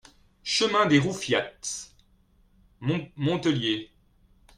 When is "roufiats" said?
0.97-1.51